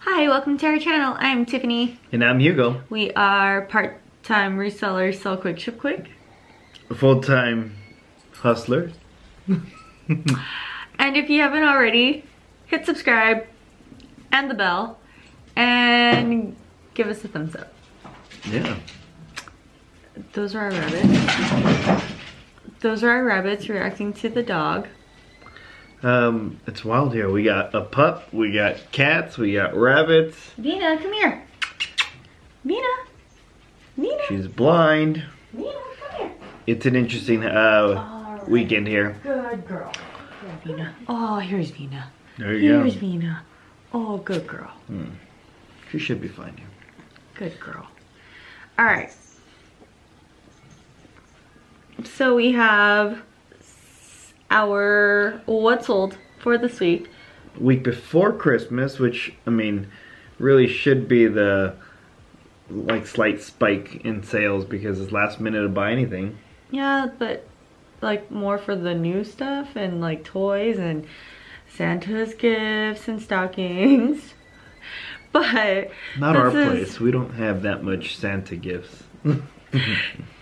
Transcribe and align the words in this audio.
Hi, 0.00 0.28
welcome 0.28 0.56
to 0.58 0.66
our 0.66 0.78
channel. 0.78 1.14
I'm 1.18 1.44
Tiffany. 1.44 1.98
And 2.10 2.24
I'm 2.24 2.40
Hugo, 2.40 2.80
We 2.88 3.12
are 3.12 3.62
part-time 3.62 4.56
resellers, 4.56 5.20
sell 5.20 5.36
quick, 5.36 5.58
ship 5.58 5.78
quick. 5.78 6.08
full-time 6.94 7.76
hustler. 8.36 8.92
And 10.08 11.16
if 11.18 11.28
you 11.28 11.42
haven't 11.42 11.64
already, 11.64 12.24
hit 12.64 12.86
subscribe 12.86 13.46
and 14.32 14.50
the 14.50 14.54
bell 14.54 14.98
and 15.54 16.56
give 16.94 17.08
us 17.08 17.22
a 17.24 17.28
thumbs 17.28 17.54
up. 17.54 17.74
Yeah. 18.48 18.76
Those 20.32 20.54
are 20.54 20.60
our 20.60 20.70
rabbits. 20.70 22.05
Those 22.86 23.02
are 23.02 23.10
our 23.10 23.24
rabbits 23.24 23.68
reacting 23.68 24.12
to 24.12 24.28
the 24.28 24.44
dog. 24.44 24.86
Um, 26.04 26.60
it's 26.68 26.84
wild 26.84 27.12
here. 27.12 27.28
We 27.28 27.42
got 27.42 27.74
a 27.74 27.80
pup, 27.80 28.32
we 28.32 28.52
got 28.52 28.92
cats, 28.92 29.36
we 29.36 29.54
got 29.54 29.74
rabbits. 29.74 30.36
Vina, 30.56 30.96
come 30.96 31.12
here. 31.12 31.42
Vina. 32.64 32.86
Vina. 33.96 34.22
She's 34.28 34.46
blind. 34.46 35.24
Vina, 35.52 35.72
come 36.00 36.16
here. 36.20 36.32
It's 36.68 36.86
an 36.86 36.94
interesting 36.94 37.44
uh, 37.44 38.44
weekend 38.46 38.86
here. 38.86 39.16
Good 39.24 39.66
girl. 39.66 39.90
Here, 40.42 40.58
Vina. 40.64 40.94
Oh, 41.08 41.40
here's 41.40 41.70
Vina. 41.70 42.08
There 42.38 42.54
you 42.54 42.72
Here's 42.72 42.94
go. 42.94 43.00
Vina. 43.00 43.42
Oh, 43.92 44.18
good 44.18 44.46
girl. 44.46 44.70
Hmm. 44.86 45.06
She 45.90 45.98
should 45.98 46.20
be 46.20 46.28
fine 46.28 46.56
here. 46.56 46.68
Good 47.34 47.58
girl. 47.58 47.88
All 48.78 48.84
right. 48.84 49.12
So 52.04 52.34
we 52.34 52.52
have 52.52 53.22
our 54.50 55.40
what's 55.46 55.86
sold 55.86 56.18
for 56.38 56.58
this 56.58 56.80
week. 56.80 57.08
Week 57.58 57.82
before 57.82 58.32
Christmas, 58.32 58.98
which 58.98 59.32
I 59.46 59.50
mean, 59.50 59.88
really 60.38 60.66
should 60.66 61.08
be 61.08 61.26
the 61.26 61.74
like 62.68 63.06
slight 63.06 63.40
spike 63.42 64.04
in 64.04 64.22
sales 64.22 64.64
because 64.64 65.00
it's 65.00 65.12
last 65.12 65.40
minute 65.40 65.62
to 65.62 65.68
buy 65.68 65.92
anything. 65.92 66.36
Yeah, 66.70 67.08
but 67.18 67.46
like 68.02 68.30
more 68.30 68.58
for 68.58 68.76
the 68.76 68.94
new 68.94 69.24
stuff 69.24 69.74
and 69.76 70.00
like 70.00 70.24
toys 70.24 70.78
and 70.78 71.06
Santa's 71.72 72.34
gifts 72.34 73.08
and 73.08 73.20
stockings. 73.20 74.34
But 75.32 75.90
Not 76.18 76.34
our 76.34 76.46
is- 76.48 76.54
place. 76.70 77.00
We 77.00 77.10
don't 77.10 77.34
have 77.34 77.60
that 77.62 77.84
much 77.84 78.16
Santa 78.16 78.56
gifts. 78.56 79.02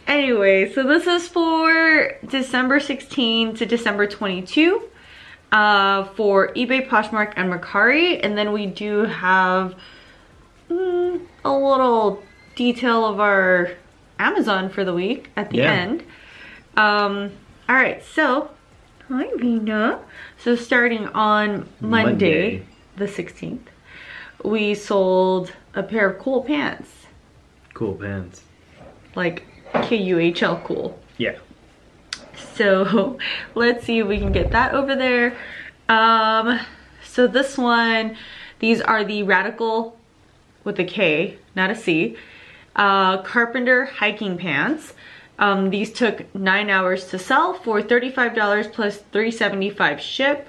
Anyway, 0.06 0.70
so 0.72 0.82
this 0.86 1.06
is 1.06 1.26
for 1.28 2.12
December 2.28 2.78
16 2.78 3.54
to 3.56 3.66
December 3.66 4.06
22 4.06 4.82
uh, 5.52 6.04
for 6.14 6.48
eBay, 6.54 6.86
Poshmark, 6.86 7.32
and 7.36 7.50
Mercari. 7.50 8.20
And 8.22 8.36
then 8.36 8.52
we 8.52 8.66
do 8.66 9.04
have 9.04 9.74
mm, 10.68 11.20
a 11.44 11.52
little 11.52 12.22
detail 12.54 13.06
of 13.06 13.18
our 13.18 13.70
Amazon 14.18 14.68
for 14.68 14.84
the 14.84 14.92
week 14.92 15.30
at 15.36 15.50
the 15.50 15.58
Yeah. 15.58 15.72
end. 15.72 16.02
Um, 16.76 17.30
all 17.68 17.76
right, 17.76 18.04
so 18.04 18.50
hi 19.08 19.26
Vina. 19.36 20.00
So 20.38 20.54
starting 20.54 21.06
on 21.08 21.66
Monday, 21.80 22.58
Monday. 22.58 22.66
the 22.96 23.06
16th, 23.06 23.60
we 24.44 24.74
sold 24.74 25.52
a 25.74 25.82
pair 25.82 26.10
of 26.10 26.18
Kuhl 26.20 26.42
pants, 26.44 26.90
Kuhl 27.72 27.94
pants. 27.94 28.42
like 29.14 29.44
K-U-H-L 29.82 30.62
Kuhl. 30.64 30.98
Yeah. 31.18 31.38
So 32.54 33.18
let's 33.54 33.84
see 33.84 33.98
if 33.98 34.06
we 34.06 34.18
can 34.18 34.32
get 34.32 34.50
that 34.52 34.74
over 34.74 34.94
there. 34.94 35.36
Um, 35.88 36.60
so 37.04 37.26
this 37.26 37.58
one, 37.58 38.16
these 38.58 38.80
are 38.80 39.04
the 39.04 39.22
Radical 39.22 39.96
with 40.64 40.78
a 40.78 40.84
K, 40.84 41.38
not 41.54 41.70
a 41.70 41.74
C, 41.74 42.16
uh, 42.76 43.22
Carpenter 43.22 43.84
hiking 43.84 44.38
pants. 44.38 44.94
Um, 45.38 45.70
these 45.70 45.92
took 45.92 46.32
nine 46.34 46.70
hours 46.70 47.06
to 47.08 47.18
sell 47.18 47.54
for 47.54 47.82
$35 47.82 48.72
plus 48.72 49.02
$375 49.12 49.98
ship. 49.98 50.48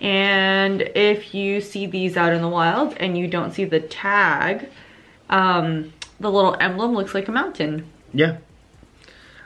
And 0.00 0.82
if 0.94 1.34
you 1.34 1.60
see 1.60 1.86
these 1.86 2.16
out 2.16 2.32
in 2.32 2.42
the 2.42 2.48
wild 2.48 2.94
and 2.98 3.16
you 3.16 3.28
don't 3.28 3.52
see 3.52 3.64
the 3.64 3.80
tag, 3.80 4.68
um, 5.30 5.92
the 6.18 6.30
little 6.30 6.56
emblem 6.60 6.94
looks 6.94 7.14
like 7.14 7.28
a 7.28 7.32
mountain. 7.32 7.90
Yeah. 8.14 8.38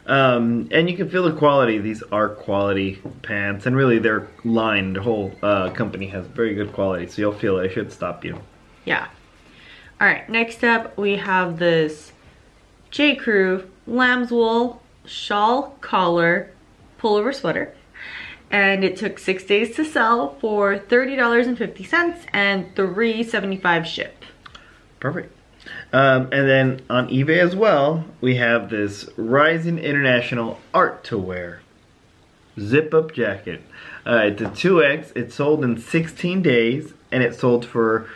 Um, 0.06 0.68
and 0.70 0.88
you 0.88 0.96
can 0.96 1.10
feel 1.10 1.24
the 1.24 1.36
quality. 1.36 1.78
These 1.78 2.02
are 2.04 2.28
quality 2.30 3.02
pants, 3.22 3.66
and 3.66 3.76
really, 3.76 3.98
their 3.98 4.28
line, 4.44 4.94
the 4.94 5.02
whole 5.02 5.32
uh, 5.42 5.70
company 5.70 6.06
has 6.06 6.26
very 6.26 6.54
good 6.54 6.72
quality. 6.72 7.06
So 7.08 7.20
you'll 7.20 7.32
feel 7.32 7.58
it. 7.58 7.66
It 7.66 7.72
should 7.72 7.92
stop 7.92 8.24
you. 8.24 8.40
Yeah. 8.86 9.08
All 10.00 10.06
right, 10.06 10.28
next 10.30 10.62
up 10.62 10.96
we 10.96 11.16
have 11.16 11.58
this 11.58 12.12
J. 12.90 13.16
Crew 13.16 13.68
lamb's 13.86 14.30
wool 14.30 14.80
shawl 15.04 15.76
collar 15.80 16.52
pullover 16.98 17.34
sweater. 17.34 17.74
And 18.50 18.82
it 18.82 18.96
took 18.96 19.18
six 19.18 19.44
days 19.44 19.76
to 19.76 19.84
sell 19.84 20.36
for 20.40 20.78
$30.50 20.78 22.26
and 22.32 22.74
$3.75 22.74 23.84
ship. 23.84 24.24
Perfect. 25.00 25.37
Um, 25.92 26.28
and 26.32 26.48
then 26.48 26.80
on 26.90 27.08
eBay 27.08 27.38
as 27.38 27.56
well, 27.56 28.04
we 28.20 28.36
have 28.36 28.70
this 28.70 29.08
Rising 29.16 29.78
International 29.78 30.58
Art 30.74 31.04
to 31.04 31.18
Wear 31.18 31.60
zip 32.60 32.94
up 32.94 33.12
jacket. 33.12 33.62
Uh, 34.06 34.22
it's 34.24 34.42
a 34.42 34.46
2X. 34.46 35.16
It 35.16 35.32
sold 35.32 35.64
in 35.64 35.78
16 35.78 36.42
days, 36.42 36.92
and 37.10 37.22
it 37.22 37.34
sold 37.34 37.64
for 37.64 38.06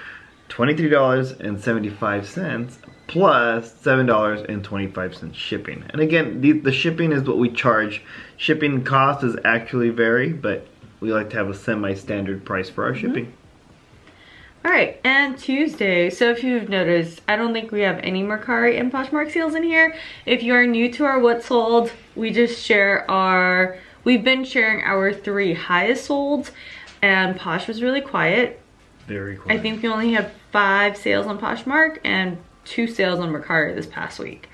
$23.75 0.48 2.76
plus 3.06 3.72
$7.25 3.82 5.34
shipping. 5.34 5.84
And 5.90 6.00
again, 6.00 6.40
the, 6.40 6.52
the 6.52 6.72
shipping 6.72 7.12
is 7.12 7.24
what 7.24 7.36
we 7.38 7.50
charge. 7.50 8.02
Shipping 8.36 8.84
cost 8.84 9.24
is 9.24 9.36
actually 9.44 9.90
vary, 9.90 10.32
but 10.32 10.66
we 11.00 11.12
like 11.12 11.28
to 11.30 11.36
have 11.36 11.48
a 11.48 11.54
semi-standard 11.54 12.44
price 12.44 12.70
for 12.70 12.84
our 12.84 12.94
shipping. 12.94 13.32
All 14.64 14.70
right, 14.70 15.00
and 15.02 15.36
Tuesday. 15.36 16.08
So 16.08 16.30
if 16.30 16.44
you've 16.44 16.68
noticed, 16.68 17.20
I 17.26 17.34
don't 17.34 17.52
think 17.52 17.72
we 17.72 17.80
have 17.80 17.98
any 17.98 18.22
Mercari 18.22 18.78
and 18.78 18.92
Poshmark 18.92 19.32
sales 19.32 19.56
in 19.56 19.64
here. 19.64 19.96
If 20.24 20.44
you 20.44 20.54
are 20.54 20.64
new 20.64 20.92
to 20.92 21.04
our 21.04 21.18
What 21.18 21.42
Sold, 21.42 21.90
we 22.14 22.30
just 22.30 22.64
share 22.64 23.10
our, 23.10 23.76
we've 24.04 24.22
been 24.22 24.44
sharing 24.44 24.84
our 24.84 25.12
three 25.12 25.52
highest 25.52 26.08
solds 26.08 26.52
and 27.02 27.36
Posh 27.36 27.66
was 27.66 27.82
really 27.82 28.00
quiet. 28.00 28.60
Very 29.08 29.36
quiet. 29.36 29.58
I 29.58 29.60
think 29.60 29.82
we 29.82 29.88
only 29.88 30.12
had 30.12 30.30
five 30.52 30.96
sales 30.96 31.26
on 31.26 31.40
Poshmark 31.40 31.98
and 32.04 32.38
two 32.64 32.86
sales 32.86 33.18
on 33.18 33.32
Mercari 33.32 33.74
this 33.74 33.86
past 33.86 34.20
week. 34.20 34.48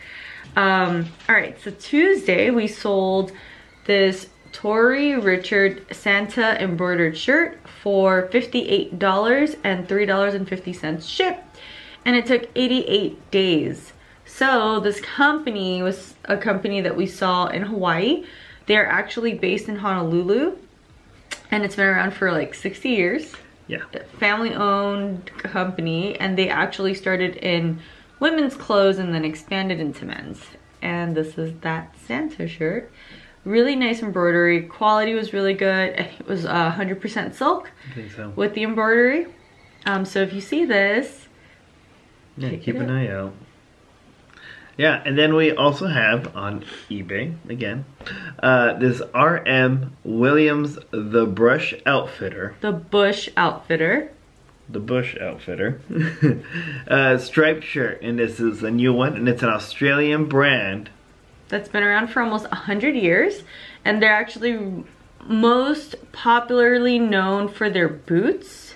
Um, 0.56 1.06
all 1.28 1.34
right, 1.34 1.60
so 1.62 1.70
Tuesday 1.70 2.48
we 2.48 2.66
sold 2.66 3.32
this 3.84 4.28
Tori 4.52 5.16
Richard 5.16 5.86
Santa 5.94 6.60
embroidered 6.62 7.16
shirt 7.16 7.58
for 7.82 8.28
$58 8.28 9.56
and 9.64 9.88
$3.50 9.88 11.08
ship. 11.08 11.44
And 12.04 12.16
it 12.16 12.26
took 12.26 12.48
88 12.54 13.30
days. 13.30 13.92
So 14.24 14.80
this 14.80 15.00
company 15.00 15.82
was 15.82 16.14
a 16.24 16.36
company 16.36 16.80
that 16.80 16.96
we 16.96 17.06
saw 17.06 17.46
in 17.46 17.62
Hawaii. 17.62 18.24
They're 18.66 18.86
actually 18.86 19.34
based 19.34 19.68
in 19.68 19.76
Honolulu 19.76 20.56
and 21.50 21.64
it's 21.64 21.76
been 21.76 21.86
around 21.86 22.12
for 22.12 22.32
like 22.32 22.54
60 22.54 22.88
years 22.88 23.34
yeah. 23.66 23.84
family 24.18 24.54
owned 24.54 25.26
company 25.38 26.18
and 26.18 26.38
they 26.38 26.48
actually 26.48 26.94
started 26.94 27.36
in 27.36 27.80
women's 28.20 28.54
clothes 28.54 28.98
and 28.98 29.14
then 29.14 29.24
expanded 29.24 29.80
into 29.80 30.04
men's 30.04 30.42
and 30.82 31.16
this 31.16 31.38
is 31.38 31.58
that 31.60 31.94
santa 32.06 32.48
shirt 32.48 32.90
really 33.48 33.74
nice 33.74 34.02
embroidery. 34.02 34.62
Quality 34.62 35.14
was 35.14 35.32
really 35.32 35.54
good. 35.54 35.94
It 35.98 36.26
was 36.26 36.44
uh, 36.44 36.72
100% 36.72 37.34
silk 37.34 37.70
think 37.94 38.12
so. 38.12 38.32
with 38.36 38.54
the 38.54 38.62
embroidery. 38.62 39.26
Um, 39.86 40.04
so 40.04 40.20
if 40.20 40.32
you 40.32 40.40
see 40.40 40.64
this 40.64 41.28
Yeah, 42.36 42.56
keep 42.56 42.76
an 42.76 42.90
eye 42.90 43.08
out. 43.08 43.32
Yeah, 44.76 45.02
and 45.04 45.18
then 45.18 45.34
we 45.34 45.50
also 45.50 45.88
have 45.88 46.36
on 46.36 46.64
eBay 46.88 47.34
again 47.48 47.84
uh, 48.40 48.74
this 48.74 49.02
RM 49.12 49.96
Williams 50.04 50.78
the 50.92 51.26
Brush 51.26 51.74
Outfitter, 51.84 52.54
the 52.60 52.72
bush 52.72 53.28
outfitter. 53.36 54.12
The 54.70 54.80
Bush 54.80 55.16
Outfitter, 55.18 55.80
uh, 56.88 57.16
striped 57.16 57.64
shirt, 57.64 58.02
and 58.02 58.18
this 58.18 58.38
is 58.38 58.62
a 58.62 58.70
new 58.70 58.92
one, 58.92 59.16
and 59.16 59.26
it's 59.26 59.42
an 59.42 59.48
Australian 59.48 60.26
brand. 60.26 60.90
That's 61.48 61.68
been 61.68 61.82
around 61.82 62.08
for 62.08 62.22
almost 62.22 62.44
100 62.44 62.94
years 62.94 63.42
and 63.84 64.02
they're 64.02 64.12
actually 64.12 64.84
most 65.24 65.94
popularly 66.12 66.98
known 66.98 67.48
for 67.48 67.68
their 67.68 67.88
boots 67.88 68.74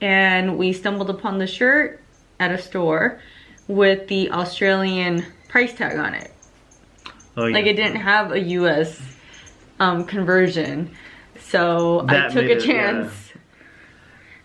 and 0.00 0.56
we 0.56 0.72
stumbled 0.72 1.10
upon 1.10 1.38
the 1.38 1.46
shirt 1.46 2.00
at 2.38 2.50
a 2.50 2.58
store 2.58 3.20
with 3.68 4.08
the 4.08 4.30
Australian 4.30 5.24
price 5.48 5.74
tag 5.74 5.96
on 5.98 6.14
it 6.14 6.32
Oh 7.36 7.46
yeah, 7.46 7.54
like 7.54 7.66
it 7.66 7.74
didn't 7.74 8.00
have 8.00 8.32
a 8.32 8.40
US 8.40 9.00
um, 9.78 10.04
conversion. 10.04 10.90
So 11.38 12.04
I 12.08 12.28
took 12.28 12.44
a 12.44 12.56
it, 12.56 12.64
chance. 12.64 13.29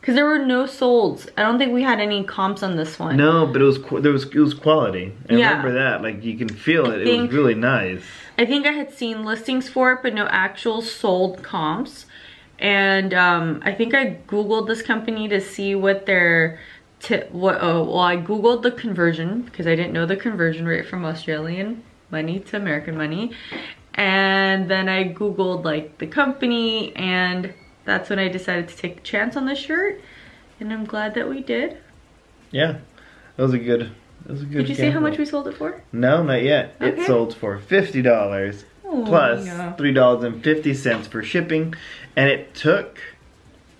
Cause 0.05 0.13
there 0.13 0.25
were 0.25 0.45
no 0.45 0.65
solds. 0.65 1.27
I 1.35 1.41
don't 1.41 1.57
think 1.57 1.73
we 1.73 1.81
had 1.81 1.99
any 1.99 2.23
comps 2.23 2.61
on 2.61 2.75
this 2.75 2.99
one. 2.99 3.17
No, 3.17 3.47
but 3.47 3.59
it 3.59 3.65
was 3.65 3.79
there 4.03 4.11
was 4.11 4.25
it 4.25 4.35
was 4.35 4.53
quality. 4.53 5.11
I 5.29 5.33
Yeah. 5.33 5.49
remember 5.49 5.71
that. 5.73 6.03
Like 6.03 6.23
you 6.23 6.37
can 6.37 6.47
feel 6.47 6.85
I 6.85 6.95
it. 6.95 7.07
It 7.07 7.21
was 7.21 7.31
really 7.31 7.55
nice. 7.55 8.03
I 8.37 8.45
think 8.45 8.67
I 8.67 8.71
had 8.73 8.93
seen 8.93 9.25
listings 9.25 9.67
for 9.67 9.91
it, 9.93 9.99
but 10.03 10.13
no 10.13 10.27
actual 10.27 10.83
sold 10.83 11.41
comps. 11.41 12.05
And 12.59 13.13
um, 13.15 13.61
I 13.65 13.71
think 13.73 13.95
I 13.95 14.17
googled 14.27 14.67
this 14.67 14.81
company 14.83 15.27
to 15.27 15.41
see 15.41 15.73
what 15.73 16.05
their 16.05 16.59
tip. 16.99 17.31
What? 17.31 17.57
Oh, 17.61 17.83
well, 17.83 17.99
I 17.99 18.15
googled 18.15 18.61
the 18.61 18.71
conversion 18.71 19.41
because 19.41 19.65
I 19.65 19.75
didn't 19.75 19.93
know 19.93 20.05
the 20.05 20.15
conversion 20.15 20.65
rate 20.67 20.87
from 20.87 21.03
Australian 21.03 21.83
money 22.11 22.39
to 22.39 22.57
American 22.57 22.95
money, 22.95 23.31
and 23.95 24.69
then 24.69 24.87
I 24.87 25.05
googled 25.13 25.65
like 25.65 25.97
the 25.97 26.07
company, 26.07 26.95
and 26.95 27.53
that's 27.85 28.09
when 28.09 28.19
I 28.19 28.27
decided 28.27 28.67
to 28.69 28.75
take 28.75 28.97
a 28.97 29.01
chance 29.01 29.37
on 29.37 29.45
this 29.45 29.59
shirt. 29.59 30.01
And 30.59 30.71
I'm 30.73 30.85
glad 30.85 31.13
that 31.15 31.29
we 31.29 31.41
did. 31.41 31.77
Yeah, 32.51 32.77
that 33.35 33.43
was 33.43 33.53
a 33.53 33.59
good. 33.59 33.91
That 34.25 34.31
was 34.33 34.41
a 34.41 34.45
good. 34.45 34.59
Did 34.65 34.69
you 34.69 34.75
see 34.75 34.89
how 34.89 34.99
much 34.99 35.17
we 35.17 35.25
sold 35.25 35.47
it 35.47 35.57
for? 35.57 35.81
No, 35.91 36.23
not 36.23 36.43
yet. 36.43 36.75
Okay. 36.81 37.01
It 37.01 37.05
sold 37.05 37.35
for 37.35 37.57
fifty 37.59 38.01
dollars 38.01 38.65
Oh, 38.87 39.03
plus 39.05 39.77
three 39.77 39.93
dollars 39.93 40.23
and 40.23 40.43
fifty 40.43 40.73
cents 40.73 41.07
for 41.07 41.23
shipping, 41.23 41.73
and 42.15 42.29
it 42.29 42.53
took 42.53 42.99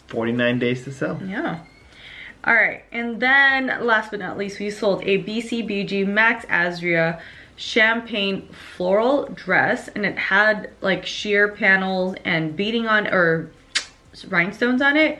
forty 0.08 0.32
nine 0.32 0.60
days 0.60 0.84
to 0.86 0.92
sell. 0.92 1.22
Yeah. 1.24 1.60
All 2.44 2.54
right, 2.54 2.84
and 2.92 3.20
then 3.20 3.68
last 3.86 4.12
but 4.12 4.20
not 4.20 4.38
least, 4.38 4.60
we 4.60 4.70
sold 4.70 5.02
a 5.04 5.24
BCBG 5.24 6.06
Max 6.06 6.46
Azria 6.46 7.20
champagne 7.56 8.48
floral 8.76 9.26
dress, 9.30 9.88
and 9.90 10.06
it 10.06 10.18
had 10.18 10.70
like 10.82 11.06
sheer 11.06 11.48
panels 11.48 12.16
and 12.24 12.56
beading 12.56 12.88
on 12.88 13.08
or 13.08 13.50
rhinestones 14.24 14.82
on 14.82 14.96
it. 14.96 15.20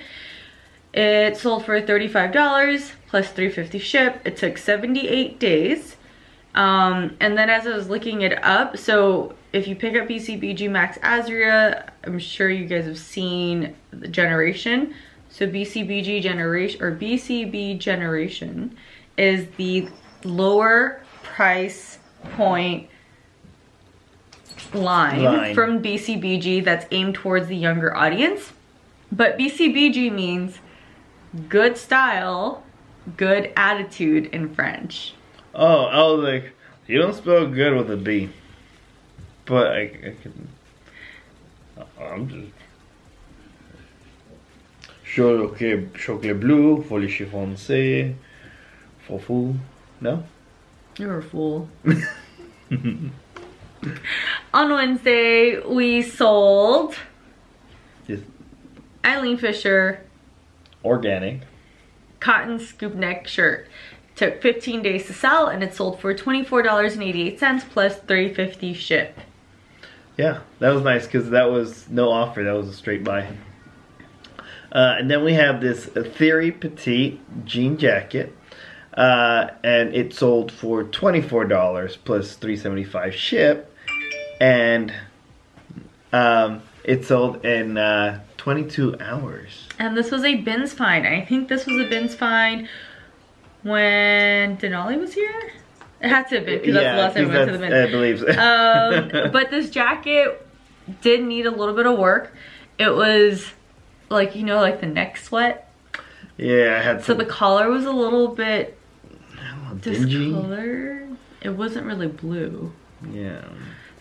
It 0.94 1.36
sold 1.36 1.66
for 1.66 1.82
$35 1.82 2.92
plus 3.08 3.28
350 3.32 3.80
ship. 3.80 4.22
It 4.24 4.38
took 4.38 4.58
78 4.58 5.40
days. 5.40 5.98
Um, 6.54 7.18
and 7.20 7.38
then 7.38 7.50
as 7.50 7.68
I 7.68 7.76
was 7.76 7.90
looking 7.90 8.22
it 8.22 8.42
up, 8.44 8.78
so 8.78 9.36
if 9.52 9.68
you 9.68 9.76
pick 9.76 9.96
up 9.96 10.08
BCBG 10.08 10.70
Max 10.70 10.98
Azria, 11.00 11.90
I'm 12.06 12.18
sure 12.18 12.50
you 12.50 12.66
guys 12.66 12.86
have 12.86 12.98
seen 12.98 13.76
the 13.92 14.08
generation. 14.08 14.94
So 15.30 15.48
BCBG 15.48 16.22
generation 16.22 16.82
or 16.82 16.96
BCB 16.96 17.78
generation 17.80 18.78
is 19.18 19.48
the 19.58 19.90
lower 20.24 21.04
price 21.24 22.00
point 22.36 22.88
line, 24.74 25.24
Line. 25.24 25.56
from 25.56 25.82
BCBG 25.82 26.64
that's 26.64 26.86
aimed 26.92 27.16
towards 27.16 27.48
the 27.48 27.56
younger 27.56 27.96
audience. 27.96 28.54
But 29.12 29.38
BCBG 29.38 30.12
means 30.12 30.60
good 31.50 31.78
style, 31.78 32.64
good 33.18 33.52
attitude 33.56 34.28
in 34.28 34.54
French. 34.54 35.14
Oh, 35.54 35.86
I 35.86 35.98
was 36.04 36.24
like, 36.24 36.54
you 36.88 37.00
don't 37.00 37.16
spell 37.16 37.48
good 37.48 37.76
with 37.76 37.92
a 37.92 37.98
B, 37.98 38.30
but 39.46 39.68
I, 39.68 39.82
I 39.82 40.16
can. 40.22 40.48
I'm 42.00 42.28
just. 42.30 42.52
Chocolat, 45.16 46.40
bleu, 46.42 46.84
folie 46.84 47.08
chiffon 47.08 47.56
fofu. 49.08 49.56
No? 50.02 50.24
You're 50.98 51.20
a 51.20 51.24
fool. 51.24 51.70
On 54.54 54.74
Wednesday, 54.74 55.60
we 55.60 56.02
sold 56.02 56.96
Just 58.08 58.24
Eileen 59.06 59.38
Fisher 59.38 60.02
organic. 60.84 61.42
cotton 62.20 62.60
scoop 62.60 62.96
neck 62.96 63.28
shirt. 63.28 63.68
Took 64.16 64.42
15 64.42 64.82
days 64.82 65.06
to 65.08 65.14
sell 65.14 65.48
and 65.48 65.62
it 65.64 65.74
sold 65.74 66.00
for 66.00 66.14
$24.88 66.14 67.70
plus 67.70 67.98
350 67.98 68.74
ship. 68.74 69.20
Yeah, 70.18 70.40
that 70.60 70.70
was 70.74 70.84
nice 70.84 71.06
because 71.06 71.30
that 71.32 71.52
was 71.52 71.90
no 71.90 72.10
offer. 72.10 72.44
That 72.44 72.54
was 72.54 72.70
a 72.70 72.74
straight 72.74 73.04
buy. 73.04 73.28
Uh, 74.72 74.96
and 75.00 75.12
then 75.12 75.24
we 75.24 75.34
have 75.34 75.60
this 75.62 75.86
Theory 75.86 76.52
Petite 76.52 77.20
jean 77.46 77.78
jacket. 77.78 78.36
Uh, 78.94 79.50
and 79.64 79.94
it 79.94 80.14
sold 80.14 80.52
for 80.52 80.86
$24 80.86 81.98
plus 82.06 82.36
375 82.36 83.14
ship. 83.14 83.74
And 84.40 84.94
um, 86.14 86.62
it 86.86 87.04
sold 87.06 87.46
in 87.46 87.78
uh, 87.78 88.22
22 88.56 88.98
hours. 89.02 89.68
And 89.80 89.98
this 89.98 90.12
was 90.12 90.24
a 90.24 90.36
bins 90.36 90.72
find. 90.72 91.08
I 91.08 91.26
think 91.26 91.50
this 91.50 91.66
was 91.66 91.78
a 91.84 91.90
bins 91.90 92.14
find 92.14 92.68
when 93.64 94.56
Denali 94.58 95.00
was 95.00 95.16
here. 95.16 95.52
It 96.00 96.10
had 96.10 96.28
to 96.30 96.36
have 96.36 96.46
been 96.46 96.60
because 96.60 96.76
that's 96.76 96.96
the 96.96 97.02
last 97.02 97.16
time 97.16 97.28
we 97.28 97.34
went 97.36 97.48
to 97.52 97.58
the 97.58 97.68
bins. 97.68 97.74
I 97.74 97.92
believe 97.92 98.20
so. 98.20 99.26
um, 99.26 99.32
but 99.32 99.50
this 99.50 99.72
jacket 99.72 100.46
did 101.02 101.24
need 101.24 101.48
a 101.48 101.50
little 101.52 101.74
bit 101.74 101.88
of 101.88 101.98
work. 101.98 102.36
It 102.78 102.90
was 102.94 103.48
like 104.10 104.36
you 104.36 104.44
know, 104.44 104.62
like 104.62 104.80
the 104.80 104.86
neck 104.86 105.18
sweat. 105.18 105.74
yeah, 106.38 106.78
I 106.80 106.84
had 106.84 107.04
So 107.04 107.16
the 107.16 107.26
collar 107.26 107.68
was 107.72 107.86
a 107.86 107.92
little 107.92 108.28
bit 108.28 108.78
dingy. 109.82 110.26
discolored. 110.30 111.18
It 111.42 111.50
wasn't 111.50 111.88
really 111.88 112.08
blue, 112.08 112.72
Yeah. 113.12 113.42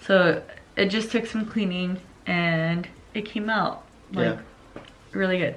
so 0.03 0.43
it 0.77 0.87
just 0.91 1.11
took 1.11 1.25
some 1.25 1.47
cleaning 1.47 1.99
and 2.27 2.87
it 3.15 3.25
came 3.25 3.49
out 3.49 3.85
like 4.13 4.37
Yeah. 4.37 4.83
really 5.13 5.39
good. 5.39 5.57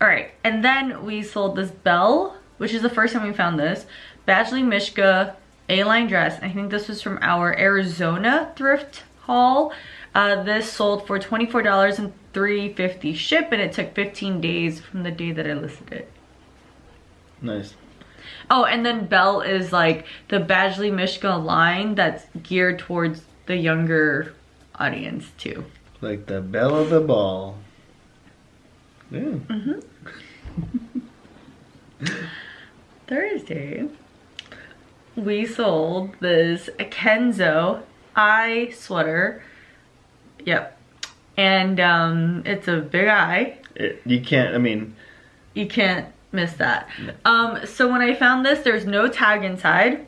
All 0.00 0.06
right, 0.08 0.30
and 0.44 0.62
then 0.64 1.04
we 1.04 1.22
sold 1.22 1.56
this 1.56 1.70
Belle, 1.70 2.36
which 2.58 2.74
is 2.74 2.82
the 2.82 2.90
first 2.90 3.14
time 3.14 3.26
we 3.26 3.32
found 3.32 3.58
this 3.58 3.86
Badgley 4.28 4.62
Mischka 4.62 5.34
A-line 5.68 6.06
dress. 6.06 6.38
I 6.42 6.50
think 6.50 6.70
this 6.70 6.88
was 6.88 7.00
from 7.02 7.18
our 7.22 7.58
Arizona 7.58 8.52
thrift 8.56 9.04
haul. 9.22 9.72
Uh, 10.14 10.42
this 10.42 10.72
sold 10.72 11.06
for 11.06 11.18
$24 11.18 11.98
and 11.98 12.12
350 12.32 13.14
ship 13.14 13.48
and 13.52 13.60
it 13.60 13.72
took 13.72 13.94
15 13.94 14.40
days 14.40 14.80
from 14.80 15.02
the 15.02 15.10
day 15.10 15.32
that 15.32 15.46
I 15.46 15.52
listed 15.54 15.92
it. 15.92 16.10
Nice. 17.42 17.74
Oh, 18.50 18.64
and 18.64 18.84
then 18.84 19.06
Belle 19.06 19.40
is 19.40 19.72
like 19.72 20.06
the 20.28 20.38
Badgley 20.38 20.90
Mischka 20.90 21.42
line 21.42 21.94
that's 21.94 22.24
geared 22.42 22.78
towards 22.78 23.22
the 23.46 23.56
younger 23.56 24.34
audience 24.76 25.30
too. 25.38 25.64
Like 26.00 26.26
the 26.26 26.40
bell 26.40 26.76
of 26.76 26.90
the 26.90 27.00
ball. 27.00 27.58
Yeah. 29.10 29.34
Thursday, 33.06 33.88
we 35.14 35.46
sold 35.46 36.14
this 36.20 36.68
Kenzo 36.78 37.82
eye 38.14 38.72
sweater. 38.76 39.42
Yep. 40.44 40.78
And 41.36 41.78
um, 41.80 42.42
it's 42.44 42.66
a 42.68 42.78
big 42.78 43.08
eye. 43.08 43.58
It, 43.74 44.02
you 44.04 44.20
can't, 44.20 44.54
I 44.54 44.58
mean, 44.58 44.96
You 45.54 45.66
can't 45.66 46.06
miss 46.32 46.52
that. 46.54 46.88
Um, 47.24 47.64
so 47.64 47.90
when 47.90 48.02
I 48.02 48.14
found 48.14 48.44
this, 48.44 48.60
there's 48.60 48.86
no 48.86 49.08
tag 49.08 49.42
inside. 49.44 50.06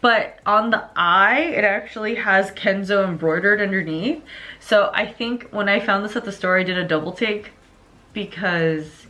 But 0.00 0.40
on 0.44 0.70
the 0.70 0.88
eye, 0.96 1.40
it 1.40 1.64
actually 1.64 2.16
has 2.16 2.50
Kenzo 2.50 3.06
embroidered 3.08 3.60
underneath. 3.60 4.22
So 4.60 4.90
I 4.92 5.06
think 5.06 5.48
when 5.50 5.68
I 5.68 5.80
found 5.80 6.04
this 6.04 6.16
at 6.16 6.24
the 6.24 6.32
store, 6.32 6.58
I 6.58 6.62
did 6.62 6.76
a 6.76 6.86
double 6.86 7.12
take 7.12 7.52
because 8.14 9.06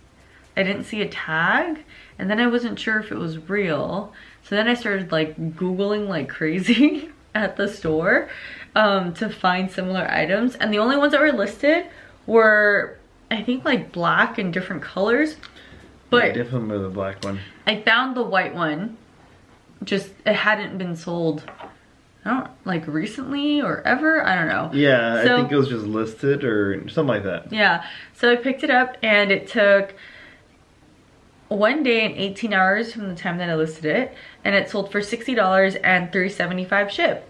I 0.56 0.62
didn't 0.62 0.84
see 0.84 1.02
a 1.02 1.08
tag. 1.08 1.84
And 2.18 2.30
then 2.30 2.40
I 2.40 2.46
wasn't 2.46 2.78
sure 2.78 2.98
if 2.98 3.12
it 3.12 3.18
was 3.18 3.48
real. 3.48 4.12
So 4.44 4.54
then 4.56 4.68
I 4.68 4.74
started 4.74 5.12
like 5.12 5.36
Googling 5.56 6.08
like 6.08 6.28
crazy 6.28 7.10
at 7.34 7.56
the 7.56 7.68
store 7.68 8.28
um, 8.74 9.14
to 9.14 9.28
find 9.28 9.70
similar 9.70 10.06
items. 10.10 10.54
And 10.56 10.72
the 10.72 10.78
only 10.78 10.96
ones 10.96 11.12
that 11.12 11.20
were 11.20 11.32
listed 11.32 11.86
were, 12.26 12.98
I 13.30 13.42
think 13.42 13.64
like 13.64 13.92
black 13.92 14.38
and 14.38 14.52
different 14.52 14.82
colors. 14.82 15.36
But 16.10 16.36
yeah, 16.36 16.42
with 16.42 16.82
the 16.82 16.90
black 16.90 17.24
one. 17.24 17.40
I 17.66 17.80
found 17.80 18.16
the 18.16 18.22
white 18.22 18.54
one. 18.54 18.96
Just 19.82 20.10
it 20.24 20.34
hadn't 20.34 20.78
been 20.78 20.96
sold. 20.96 21.50
I 22.24 22.30
don't 22.30 22.50
like 22.64 22.86
recently 22.86 23.60
or 23.60 23.82
ever. 23.86 24.24
I 24.24 24.34
don't 24.34 24.48
know. 24.48 24.70
Yeah, 24.72 25.22
So- 25.24 25.34
I 25.34 25.40
think 25.40 25.52
it 25.52 25.56
was 25.56 25.68
just 25.68 25.84
listed 25.84 26.42
or 26.44 26.88
something 26.88 27.08
like 27.08 27.24
that. 27.24 27.52
Yeah. 27.52 27.84
So 28.14 28.30
I 28.32 28.36
picked 28.36 28.62
it 28.64 28.70
up 28.70 28.96
and 29.02 29.30
it 29.30 29.46
took 29.48 29.94
one 31.48 31.82
day 31.82 32.04
and 32.06 32.14
18 32.16 32.54
hours 32.54 32.92
from 32.92 33.08
the 33.08 33.14
time 33.14 33.38
that 33.38 33.50
I 33.50 33.54
listed 33.54 33.84
it, 33.84 34.14
and 34.44 34.54
it 34.54 34.70
sold 34.70 34.90
for 34.90 35.02
sixty 35.02 35.34
dollars 35.34 35.74
and 35.76 36.10
375 36.10 36.90
ship. 36.90 37.28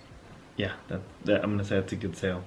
Yeah, 0.57 0.73
that, 0.89 1.01
that 1.25 1.43
I'm 1.43 1.51
gonna 1.51 1.65
say 1.65 1.75
that's 1.81 1.93
a 1.93 1.97
good 1.97 2.17
sale. 2.17 2.45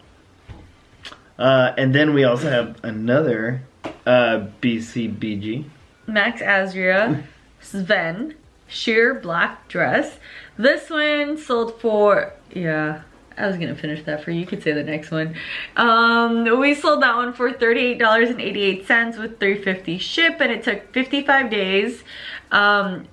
Uh, 1.38 1.74
and 1.78 1.94
then 1.94 2.14
we 2.14 2.24
also 2.24 2.50
have 2.50 2.78
another 2.84 3.62
uh, 4.06 4.48
BCBG. 4.62 5.66
Max 6.08 6.42
Azria 6.42 7.24
Sven 7.62 8.36
sheer 8.68 9.14
black 9.14 9.68
dress. 9.68 10.18
This 10.58 10.90
one 10.90 11.38
sold 11.38 11.80
for 11.80 12.34
yeah. 12.52 13.02
I 13.38 13.46
was 13.46 13.58
gonna 13.58 13.76
finish 13.76 14.04
that 14.06 14.24
for 14.24 14.32
you. 14.32 14.40
You 14.40 14.48
could 14.48 14.64
say 14.64 14.72
the 14.72 14.84
next 14.84 15.12
one. 15.12 15.36
Um, 15.76 16.60
we 16.60 16.74
sold 16.74 17.04
that 17.04 17.16
one 17.16 17.34
for 17.34 17.52
$38.88 17.52 19.20
with 19.20 19.40
350 19.40 19.98
ship 20.00 20.38
and 20.40 20.52
it 20.52 20.64
took 20.64 20.92
55 20.92 21.50
days. 21.52 22.04
Um, 22.52 23.08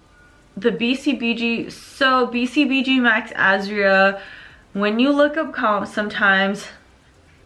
the 0.57 0.71
BCBG, 0.71 1.71
so 1.71 2.27
BCBG 2.29 3.01
Max 3.03 3.33
Azria, 3.33 4.21
when 4.73 4.99
you 4.99 5.11
look 5.11 5.37
up 5.37 5.53
comps, 5.53 5.93
sometimes 5.93 6.69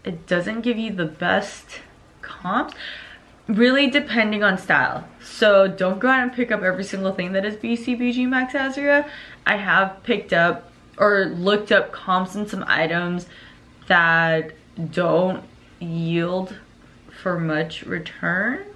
it 0.05 0.27
doesn't 0.27 0.61
give 0.61 0.79
you 0.79 0.93
the 0.93 1.07
best 1.07 1.81
comps 2.23 2.75
really 3.49 3.89
depending 3.89 4.45
on 4.45 4.59
style. 4.59 5.09
So 5.21 5.67
don't 5.67 5.99
go 5.99 6.09
out 6.09 6.21
and 6.21 6.33
pick 6.33 6.53
up 6.53 6.63
every 6.63 6.85
single 6.85 7.13
thing 7.13 7.33
that 7.33 7.45
is 7.45 7.57
BCBG 7.57 8.29
Max 8.29 8.53
Azria. 8.53 9.09
I 9.47 9.57
have 9.57 10.03
picked 10.03 10.33
up 10.33 10.68
or 10.99 11.27
looked 11.27 11.73
up 11.73 11.93
comps 11.93 12.35
and 12.35 12.49
some 12.49 12.65
items 12.67 13.27
that 13.87 14.53
don't 14.93 15.43
yield 15.81 16.55
for 17.23 17.39
much 17.39 17.83
return. 17.83 18.67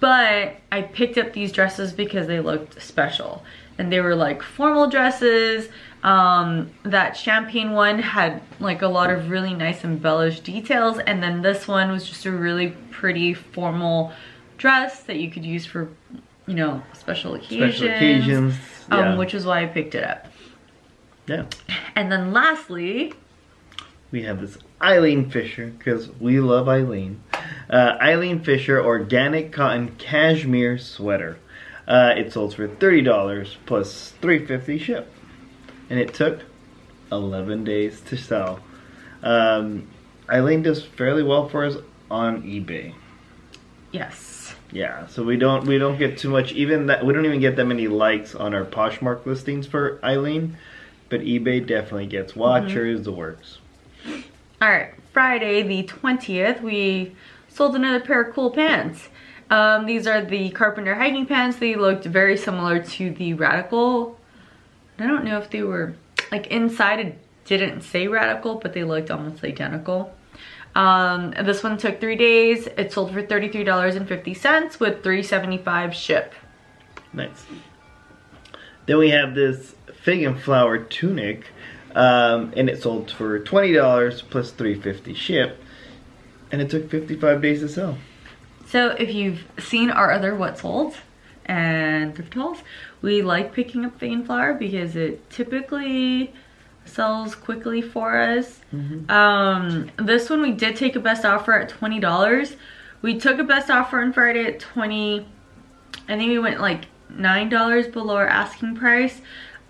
But 0.00 0.56
I 0.72 0.82
picked 0.82 1.18
up 1.18 1.32
these 1.32 1.52
dresses 1.52 1.92
because 1.92 2.26
they 2.26 2.40
looked 2.40 2.80
special. 2.82 3.42
And 3.78 3.90
they 3.92 4.00
were 4.00 4.14
like 4.14 4.42
formal 4.42 4.88
dresses. 4.88 5.68
Um, 6.02 6.70
that 6.82 7.16
champagne 7.16 7.72
one 7.72 7.98
had 7.98 8.42
like 8.58 8.82
a 8.82 8.88
lot 8.88 9.10
of 9.10 9.30
really 9.30 9.54
nice 9.54 9.84
embellished 9.84 10.44
details. 10.44 10.98
And 10.98 11.22
then 11.22 11.42
this 11.42 11.68
one 11.68 11.90
was 11.90 12.08
just 12.08 12.26
a 12.26 12.30
really 12.30 12.74
pretty 12.90 13.32
formal 13.34 14.12
dress 14.58 15.02
that 15.04 15.16
you 15.16 15.30
could 15.30 15.44
use 15.44 15.64
for, 15.64 15.88
you 16.46 16.54
know, 16.54 16.82
special 16.92 17.34
occasions. 17.34 17.76
Special 17.76 17.94
occasions. 17.94 18.54
Yeah. 18.90 19.12
Um, 19.12 19.18
which 19.18 19.34
is 19.34 19.46
why 19.46 19.62
I 19.62 19.66
picked 19.66 19.94
it 19.94 20.04
up. 20.04 20.26
Yeah. 21.30 21.46
And 21.94 22.10
then 22.10 22.32
lastly, 22.32 23.12
we 24.10 24.22
have 24.24 24.40
this 24.40 24.58
Eileen 24.82 25.30
Fisher 25.30 25.72
because 25.78 26.10
we 26.18 26.40
love 26.40 26.68
Eileen. 26.68 27.22
Uh, 27.68 27.96
Eileen 28.00 28.40
Fisher 28.42 28.84
organic 28.84 29.52
cotton 29.52 29.94
cashmere 29.96 30.76
sweater. 30.78 31.38
Uh, 31.86 32.14
it 32.16 32.32
sold 32.32 32.54
for 32.54 32.66
thirty 32.68 33.02
dollars 33.02 33.56
plus 33.66 34.12
three 34.20 34.44
fifty 34.44 34.78
ship, 34.78 35.12
and 35.88 35.98
it 35.98 36.14
took 36.14 36.40
eleven 37.12 37.64
days 37.64 38.00
to 38.02 38.16
sell. 38.16 38.60
Um, 39.22 39.88
Eileen 40.28 40.62
does 40.62 40.84
fairly 40.84 41.22
well 41.22 41.48
for 41.48 41.64
us 41.64 41.76
on 42.10 42.42
eBay. 42.42 42.94
yes. 43.92 44.54
Yeah, 44.72 45.08
so 45.08 45.24
we 45.24 45.36
don't 45.36 45.66
we 45.66 45.78
don't 45.78 45.98
get 45.98 46.16
too 46.18 46.30
much 46.30 46.52
even 46.52 46.86
that 46.86 47.04
we 47.04 47.12
don't 47.12 47.24
even 47.26 47.40
get 47.40 47.56
that 47.56 47.64
many 47.64 47.88
likes 47.88 48.36
on 48.36 48.54
our 48.54 48.64
Poshmark 48.64 49.26
listings 49.26 49.66
for 49.66 49.98
Eileen, 50.04 50.56
but 51.10 51.20
eBay 51.20 51.66
definitely 51.66 52.06
gets 52.06 52.34
watchers, 52.34 53.02
the 53.02 53.12
works. 53.12 53.58
All 54.62 54.70
right, 54.70 54.94
Friday 55.12 55.62
the 55.62 55.82
20th, 55.82 56.62
we 56.62 57.14
sold 57.48 57.76
another 57.76 58.00
pair 58.00 58.22
of 58.22 58.34
Kuhl 58.34 58.50
pants. 58.50 59.08
Um, 59.50 59.84
these 59.84 60.06
are 60.06 60.24
the 60.24 60.50
Carpenter 60.50 60.94
hiking 60.94 61.26
pants. 61.26 61.58
They 61.58 61.74
looked 61.74 62.04
very 62.04 62.36
similar 62.36 62.78
to 62.78 63.10
the 63.10 63.34
Radical. 63.34 64.18
I 64.98 65.06
don't 65.06 65.24
know 65.24 65.38
if 65.38 65.50
they 65.50 65.62
were, 65.62 65.94
like 66.30 66.46
inside 66.46 67.00
it 67.00 67.18
didn't 67.44 67.80
say 67.80 68.06
Radical, 68.06 68.56
but 68.56 68.72
they 68.72 68.84
looked 68.84 69.10
almost 69.10 69.42
identical. 69.42 70.14
Um, 70.76 71.32
this 71.42 71.64
one 71.64 71.76
took 71.78 72.00
three 72.00 72.14
days. 72.14 72.68
It 72.78 72.92
sold 72.92 73.12
for 73.12 73.22
$33.50 73.22 74.78
with 74.78 75.02
$3.75 75.02 75.92
ship. 75.92 76.32
Nice. 77.12 77.44
Then 78.86 78.98
we 78.98 79.10
have 79.10 79.34
this 79.34 79.74
fig 80.02 80.22
and 80.22 80.40
flower 80.40 80.78
tunic, 80.78 81.46
um, 81.94 82.52
and 82.56 82.68
it 82.68 82.82
sold 82.82 83.10
for 83.10 83.38
twenty 83.38 83.72
dollars 83.72 84.22
plus 84.22 84.50
three 84.50 84.74
fifty 84.74 85.14
ship, 85.14 85.62
and 86.50 86.60
it 86.60 86.70
took 86.70 86.90
fifty 86.90 87.16
five 87.16 87.42
days 87.42 87.60
to 87.60 87.68
sell. 87.68 87.98
So 88.66 88.90
if 88.90 89.12
you've 89.12 89.44
seen 89.58 89.90
our 89.90 90.12
other 90.12 90.34
what 90.34 90.58
sold 90.58 90.96
and 91.46 92.14
thrift 92.14 92.34
hauls, 92.34 92.58
we 93.02 93.22
like 93.22 93.52
picking 93.52 93.84
up 93.84 93.98
Fig 93.98 94.12
and 94.12 94.26
Flower 94.26 94.54
because 94.54 94.94
it 94.94 95.28
typically 95.30 96.32
sells 96.84 97.34
quickly 97.34 97.82
for 97.82 98.16
us. 98.16 98.60
Um, 99.08 99.90
this 99.96 100.30
one 100.30 100.42
we 100.42 100.52
did 100.52 100.76
take 100.76 100.94
a 100.96 101.00
best 101.00 101.24
offer 101.24 101.52
at 101.52 101.70
$20. 101.70 102.56
We 103.02 103.18
took 103.18 103.38
a 103.38 103.44
best 103.44 103.70
offer 103.70 104.00
on 104.00 104.12
Friday 104.12 104.46
at 104.46 104.60
20 104.60 105.26
I 106.08 106.16
think 106.16 106.30
we 106.30 106.38
went 106.38 106.60
like 106.60 106.86
$9 107.12 107.92
below 107.92 108.16
our 108.16 108.26
asking 108.26 108.76
price. 108.76 109.20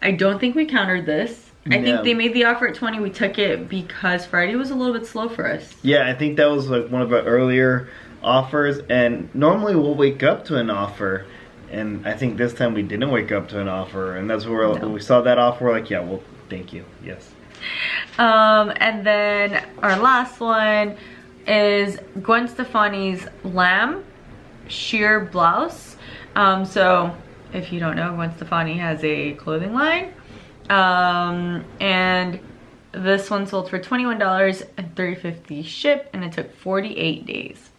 I 0.03 0.13
don't 0.13 0.39
think 0.39 0.55
we 0.55 0.65
countered 0.67 1.07
this. 1.07 1.51
I 1.71 1.77
No. 1.77 1.83
think 1.85 2.05
they 2.05 2.15
made 2.15 2.33
the 2.33 2.45
offer 2.45 2.67
at 2.69 2.75
20. 2.75 3.01
We 3.01 3.11
took 3.11 3.39
it 3.39 3.69
because 3.69 4.25
Friday 4.25 4.57
was 4.57 4.71
a 4.71 4.75
little 4.75 4.95
bit 4.95 5.07
slow 5.07 5.29
for 5.29 5.47
us. 5.51 5.75
Yeah, 5.83 6.09
I 6.09 6.15
think 6.15 6.37
that 6.39 6.51
was 6.51 6.69
like 6.71 6.89
one 6.89 7.03
of 7.03 7.13
our 7.13 7.21
earlier 7.21 7.89
offers, 8.23 8.79
and 8.89 9.29
normally 9.35 9.75
we'll 9.77 9.95
wake 9.95 10.23
up 10.23 10.45
to 10.47 10.57
an 10.57 10.71
offer, 10.71 11.27
and 11.71 12.07
I 12.07 12.15
think 12.15 12.39
this 12.39 12.55
time 12.55 12.73
we 12.75 12.83
didn't 12.83 13.11
wake 13.11 13.31
up 13.31 13.49
to 13.51 13.61
an 13.61 13.69
offer, 13.69 14.17
and 14.17 14.29
that's 14.29 14.47
where 14.47 14.63
No. 14.63 14.73
when 14.73 14.93
we 14.93 15.01
saw 15.01 15.21
that 15.21 15.39
offer, 15.39 15.65
we're 15.67 15.73
like, 15.73 15.91
yeah, 15.91 16.01
well, 16.01 16.23
thank 16.49 16.73
you, 16.73 16.85
yes. 17.05 17.31
Um, 18.19 18.73
and 18.77 19.05
then 19.07 19.63
our 19.83 19.99
last 19.99 20.41
one 20.41 20.97
is 21.47 21.99
Gwen 22.23 22.49
Stefani's 22.49 23.27
L.A.M.B. 23.45 24.03
sheer 24.69 25.21
blouse. 25.21 25.97
Um, 26.37 26.65
so 26.65 27.15
if 27.53 27.73
you 27.73 27.81
don't 27.81 27.97
know, 27.97 28.15
Gwen 28.15 28.35
Stefani 28.37 28.79
has 28.79 29.03
a 29.05 29.33
clothing 29.35 29.73
line. 29.73 30.13
Um, 30.69 31.65
and 31.81 32.39
this 32.93 33.31
one 33.31 33.47
sold 33.47 33.71
for 33.71 33.79
$21 33.79 34.63
and 34.77 34.95
$3.50 34.95 35.65
ship 35.65 36.11
and 36.13 36.25
it 36.25 36.33
took 36.33 36.55
48 36.55 37.27
days. 37.27 37.71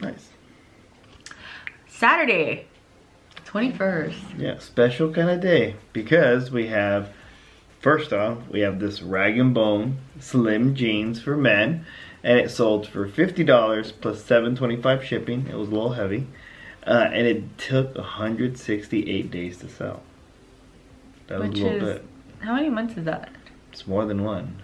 Nice. 0.00 0.30
Saturday, 1.88 2.66
21st. 3.46 4.14
Yeah, 4.38 4.58
special 4.58 5.12
kind 5.12 5.30
of 5.30 5.40
day 5.40 5.76
because 5.92 6.50
we 6.50 6.66
have 6.66 7.10
first 7.80 8.12
off 8.12 8.38
we 8.50 8.60
have 8.60 8.80
this 8.80 9.00
rag 9.00 9.38
and 9.38 9.54
bone 9.54 9.96
slim 10.18 10.74
jeans 10.74 11.22
for 11.22 11.36
men, 11.36 11.86
and 12.22 12.38
it 12.38 12.50
sold 12.50 12.86
for 12.86 13.06
fifty 13.06 13.44
dollars 13.44 13.92
plus 13.92 14.22
seven 14.22 14.56
twenty 14.56 14.76
five 14.76 15.04
shipping. 15.04 15.46
It 15.48 15.54
was 15.54 15.68
a 15.68 15.72
little 15.72 15.92
heavy, 15.92 16.26
uh, 16.86 17.10
and 17.12 17.26
it 17.26 17.58
took 17.58 17.96
hundred 17.96 18.58
sixty 18.58 19.10
eight 19.10 19.30
days 19.30 19.58
to 19.58 19.68
sell. 19.68 20.02
That 21.28 21.40
was 21.40 21.48
a 21.48 21.52
little 21.52 21.88
is- 21.88 21.94
bit. 21.98 22.04
How 22.40 22.54
many 22.54 22.68
months 22.70 22.96
is 22.96 23.04
that? 23.04 23.30
It's 23.72 23.86
more 23.86 24.04
than 24.04 24.22
one. 24.24 24.62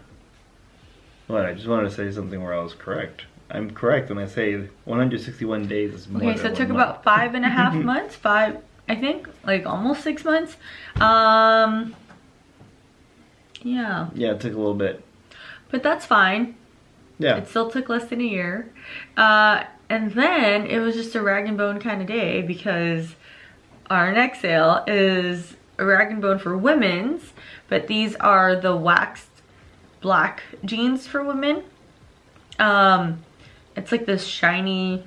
What? 1.26 1.45
I 1.47 1.55
just 1.55 1.67
wanted 1.67 1.88
to 1.88 1.95
say 1.95 2.11
something 2.12 2.43
where 2.43 2.55
I 2.55 2.62
was 2.62 2.75
correct. 2.75 3.23
I'm 3.50 3.71
correct 3.73 4.09
when 4.09 4.19
I 4.19 4.26
say 4.26 4.57
161 4.85 5.67
days 5.69 5.93
is 5.95 6.09
more 6.09 6.23
Okay, 6.23 6.38
so 6.38 6.47
it 6.49 6.55
took 6.57 6.69
month. 6.69 6.81
about 6.81 7.05
five 7.05 7.35
and 7.35 7.45
a 7.45 7.49
half 7.49 7.75
months, 7.93 8.14
five, 8.14 8.59
I 8.88 8.95
think, 8.95 9.29
like 9.45 9.67
almost 9.67 10.02
six 10.02 10.25
months. 10.25 10.57
Um, 10.97 11.95
yeah, 13.62 14.09
Yeah, 14.14 14.33
it 14.33 14.41
took 14.41 14.55
a 14.55 14.57
little 14.57 14.75
bit. 14.75 15.05
but 15.71 15.83
that's 15.83 16.07
fine. 16.07 16.57
Yeah. 17.19 17.37
It 17.37 17.49
still 17.49 17.71
took 17.71 17.88
less 17.88 18.07
than 18.07 18.21
a 18.21 18.25
year. 18.25 18.73
Uh, 19.17 19.64
and 19.93 20.13
then 20.13 20.65
it 20.65 20.79
was 20.79 20.95
just 20.95 21.15
a 21.15 21.21
rag 21.21 21.47
and 21.47 21.59
bone 21.59 21.79
kind 21.79 22.01
of 22.01 22.09
day 22.09 22.41
because 22.41 23.15
our 23.91 24.11
next 24.11 24.41
sale 24.41 24.83
is 24.87 25.55
a 25.77 25.85
rag 25.85 26.11
and 26.11 26.23
bone 26.23 26.39
for 26.39 26.57
women's, 26.57 27.35
but 27.69 27.89
these 27.89 28.17
are 28.17 28.57
the 28.57 28.75
waxed 28.75 29.29
black 30.01 30.45
jeans 30.65 31.07
for 31.07 31.23
women. 31.23 31.63
Um, 32.59 33.23
it's 33.77 33.93
like 33.93 34.07
this 34.07 34.25
shiny, 34.25 35.05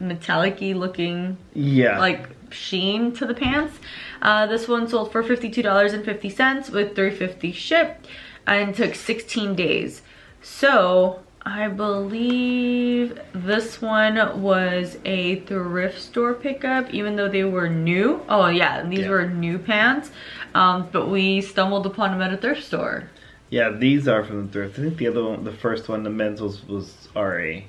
metallic-y 0.00 0.72
looking 0.72 1.36
yeah. 1.54 2.00
like 2.00 2.28
sheen 2.50 3.12
to 3.12 3.24
the 3.24 3.34
pants. 3.34 3.78
Uh, 4.20 4.46
this 4.48 4.66
one 4.66 4.88
sold 4.88 5.12
for 5.12 5.22
$52.50 5.22 6.70
with 6.70 6.96
350 6.96 7.52
shipped 7.52 8.08
and 8.48 8.74
took 8.74 8.96
16 8.96 9.54
days. 9.54 10.02
So 10.42 11.22
I 11.44 11.66
believe 11.68 13.18
this 13.32 13.82
one 13.82 14.40
was 14.40 14.96
a 15.04 15.40
thrift 15.40 16.00
store 16.00 16.34
pickup, 16.34 16.90
even 16.94 17.16
though 17.16 17.28
they 17.28 17.44
were 17.44 17.68
new. 17.68 18.22
Oh 18.28 18.46
yeah, 18.46 18.82
these 18.86 19.00
Yeah. 19.00 19.08
were 19.08 19.26
new 19.28 19.58
pants. 19.58 20.10
Um, 20.54 20.88
but 20.92 21.08
we 21.08 21.40
stumbled 21.40 21.84
upon 21.86 22.12
them 22.12 22.22
at 22.22 22.32
a 22.32 22.36
thrift 22.36 22.62
store. 22.64 23.10
Yeah, 23.50 23.70
these 23.70 24.06
are 24.06 24.24
from 24.24 24.46
the 24.46 24.52
thrift. 24.52 24.78
I 24.78 24.82
think 24.82 24.96
the 24.98 25.08
other 25.08 25.24
one, 25.24 25.44
the 25.44 25.52
first 25.52 25.88
one, 25.88 26.04
the 26.04 26.10
men's 26.10 26.40
was, 26.40 26.66
was 26.66 27.08
RA. 27.14 27.60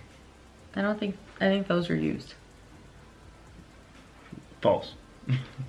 I 0.75 0.81
don't 0.81 0.99
think 0.99 1.17
I 1.41 1.45
think 1.49 1.67
those 1.67 1.89
are 1.89 1.95
used. 1.95 2.35
False. 4.61 4.93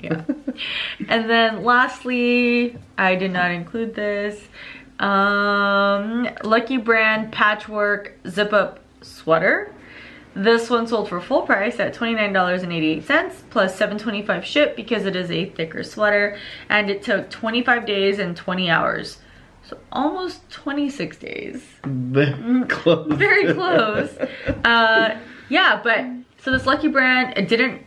yeah. 0.01 0.25
and 1.09 1.31
then 1.31 1.65
lastly, 1.65 2.77
I 2.99 3.15
did 3.15 3.33
not 3.33 3.51
include 3.51 3.95
this. 3.95 4.41
Um, 4.99 6.29
Lucky 6.45 6.77
Brand 6.77 7.33
Patchwork 7.33 8.13
Zip 8.29 8.53
Up 8.53 8.81
Sweater. 9.03 9.73
This 10.35 10.69
one 10.69 10.87
sold 10.89 11.09
for 11.09 11.21
full 11.21 11.43
price 11.43 11.79
at 11.79 11.95
$29.88 11.95 13.33
plus 13.51 13.79
$7.25 13.79 14.43
ship 14.43 14.75
because 14.75 15.07
it 15.07 15.15
is 15.15 15.31
a 15.31 15.47
thicker 15.51 15.85
sweater 15.85 16.37
and 16.69 16.91
it 16.91 17.03
took 17.03 17.31
25 17.31 17.87
days 17.87 18.19
and 18.19 18.37
20 18.37 18.69
hours. 18.69 19.19
So 19.63 19.79
almost 19.93 20.49
26 20.51 21.17
days. 21.19 21.65
Very 21.85 22.65
close. 22.67 23.13
Very 23.13 23.53
close. 23.55 24.17
Uh, 24.65 25.19
yeah, 25.51 25.79
but 25.85 26.07
so 26.43 26.51
this 26.51 26.65
Lucky 26.65 26.89
brand, 26.89 27.37
it 27.37 27.49
didn't, 27.49 27.83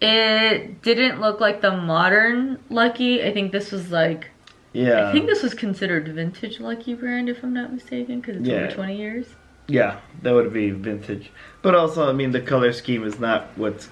it 0.00 0.82
didn't 0.82 1.20
look 1.20 1.40
like 1.40 1.60
the 1.60 1.76
modern 1.76 2.60
Lucky. 2.70 3.24
I 3.24 3.32
think 3.32 3.50
this 3.50 3.72
was 3.72 3.90
like, 3.90 4.30
Yeah. 4.72 5.08
I 5.08 5.12
think 5.12 5.26
this 5.26 5.42
was 5.42 5.54
considered 5.54 6.06
vintage 6.08 6.60
Lucky 6.60 6.94
brand 6.94 7.28
if 7.28 7.42
I'm 7.42 7.52
not 7.52 7.72
mistaken 7.72 8.20
because 8.20 8.36
it's 8.36 8.48
Yeah. 8.48 8.56
over 8.64 8.70
20 8.70 8.96
years. 8.96 9.26
Yeah, 9.66 9.96
that 10.22 10.32
would 10.32 10.52
be 10.52 10.70
vintage. 10.70 11.30
But 11.62 11.74
also, 11.74 12.08
I 12.08 12.12
mean, 12.12 12.30
the 12.32 12.40
color 12.40 12.72
scheme 12.72 13.04
is 13.04 13.18
not 13.20 13.48
what's 13.56 13.88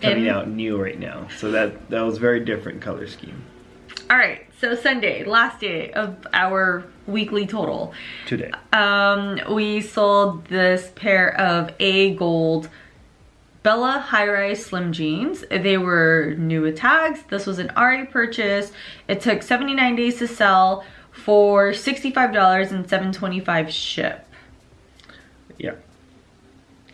coming 0.00 0.26
And- 0.26 0.36
out 0.36 0.48
new 0.48 0.80
right 0.82 0.98
now. 0.98 1.28
So 1.36 1.50
that 1.52 1.90
that 1.90 2.02
was 2.02 2.18
very 2.18 2.40
different 2.40 2.80
color 2.80 3.06
scheme 3.06 3.42
All 4.08 4.16
right, 4.18 4.40
so 4.60 4.74
Sunday, 4.74 5.22
last 5.24 5.60
day 5.60 5.92
of 5.92 6.16
our 6.32 6.84
weekly 7.06 7.46
total. 7.46 7.92
today. 8.26 8.50
Um, 8.72 9.38
we 9.50 9.80
sold 9.80 10.46
this 10.46 10.90
pair 10.96 11.38
of 11.40 11.70
AGOLDE 11.78 12.68
Bella 13.62 13.98
High 13.98 14.26
Rise 14.26 14.64
Slim 14.64 14.92
Jeans. 14.92 15.44
They 15.50 15.76
were 15.76 16.34
new 16.38 16.62
with 16.62 16.78
tags. 16.78 17.22
This 17.28 17.46
was 17.46 17.58
an 17.58 17.70
RA 17.76 18.06
purchase. 18.10 18.72
It 19.06 19.20
took 19.20 19.42
79 19.42 19.96
days 19.96 20.18
to 20.18 20.26
sell 20.26 20.84
for 21.12 21.72
$65 21.72 22.72
and 22.72 22.88
$7.25 22.88 23.68
ship. 23.68 24.26
Yeah. 25.58 25.74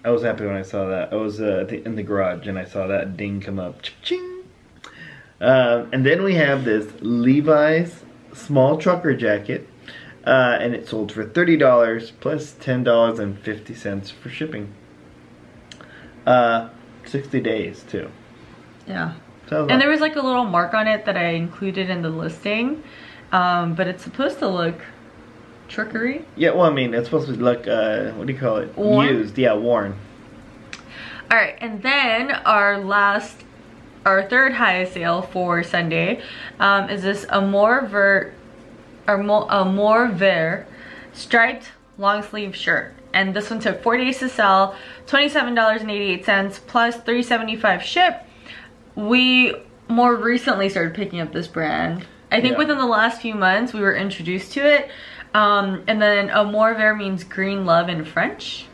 I 0.04 0.10
was 0.10 0.22
happy 0.22 0.44
when 0.44 0.56
I 0.56 0.62
saw 0.62 0.86
that. 0.88 1.12
I 1.12 1.16
was 1.16 1.40
uh, 1.40 1.66
in 1.68 1.94
the 1.94 2.02
garage 2.02 2.46
and 2.48 2.58
I 2.58 2.64
saw 2.64 2.86
that 2.88 3.16
ding 3.16 3.40
come 3.40 3.58
up. 3.58 3.82
Ching. 4.02 4.44
Um, 5.40 5.88
and 5.92 6.04
then 6.04 6.24
we 6.24 6.34
have 6.34 6.64
this 6.64 6.92
Levi's 7.00 8.02
small 8.32 8.78
trucker 8.78 9.14
jacket. 9.14 9.68
Uh, 10.24 10.58
and 10.60 10.74
it 10.74 10.88
sold 10.88 11.12
for 11.12 11.24
$30 11.24 12.12
plus 12.18 12.54
$10.50 12.54 14.12
for 14.12 14.28
shipping. 14.28 14.74
Uh, 16.26 16.68
60 17.04 17.40
days 17.40 17.84
too. 17.88 18.10
Yeah. 18.86 19.14
Sounds 19.48 19.70
And 19.70 19.80
there 19.80 19.88
was 19.88 20.00
like 20.00 20.16
a 20.16 20.20
little 20.20 20.44
mark 20.44 20.74
on 20.74 20.88
it 20.88 21.04
that 21.04 21.16
I 21.16 21.30
included 21.30 21.88
in 21.88 22.02
the 22.02 22.10
listing. 22.10 22.82
Um, 23.32 23.74
but 23.74 23.86
it's 23.86 24.02
supposed 24.02 24.38
to 24.40 24.48
look 24.48 24.80
trickery. 25.68 26.24
Yeah, 26.36 26.50
well, 26.50 26.64
I 26.64 26.70
mean, 26.70 26.94
it's 26.94 27.06
supposed 27.06 27.28
to 27.28 27.34
look, 27.34 27.66
uh, 27.66 28.10
what 28.12 28.26
do 28.26 28.32
you 28.32 28.38
call 28.38 28.58
it? 28.58 28.76
Worn? 28.76 29.08
Used, 29.08 29.38
yeah, 29.38 29.54
worn. 29.54 29.96
All 31.30 31.36
right, 31.36 31.56
and 31.60 31.82
then 31.82 32.30
our 32.30 32.78
last, 32.78 33.42
our 34.04 34.22
third 34.28 34.52
highest 34.52 34.94
sale 34.94 35.22
for 35.22 35.62
Sunday 35.64 36.22
um, 36.60 36.88
is 36.88 37.02
this 37.02 37.26
Amour 37.30 37.86
Vert, 37.86 38.34
or 39.08 39.18
Mo- 39.18 39.48
Amour 39.48 40.08
Vert 40.08 40.66
striped 41.12 41.72
long 41.98 42.22
sleeve 42.22 42.54
shirt. 42.54 42.94
And 43.16 43.32
this 43.32 43.48
one 43.48 43.60
took 43.60 43.82
four 43.82 43.96
days 43.96 44.18
to 44.18 44.28
sell, 44.28 44.76
$27.88 45.06 46.60
plus 46.66 46.98
$3.75 46.98 47.80
ship. 47.80 48.22
We 48.94 49.54
more 49.88 50.14
recently 50.14 50.68
started 50.68 50.92
picking 50.92 51.20
up 51.22 51.32
this 51.32 51.48
brand. 51.48 52.04
I 52.30 52.42
think 52.42 52.52
Yeah. 52.52 52.58
within 52.58 52.76
the 52.76 52.84
last 52.84 53.22
few 53.22 53.34
months 53.34 53.72
we 53.72 53.80
were 53.80 53.94
introduced 53.96 54.52
to 54.52 54.66
it. 54.66 54.90
Um, 55.32 55.82
and 55.86 56.00
then 56.02 56.28
Amour 56.28 56.74
Vert 56.74 56.98
means 56.98 57.24
green 57.24 57.64
love 57.64 57.88
in 57.88 58.04
French. 58.04 58.66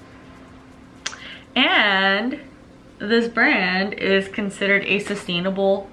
And 1.55 2.41
this 2.99 3.29
brand 3.29 3.95
is 3.95 4.27
considered 4.27 4.83
a 4.87 4.99
sustainable 4.99 5.89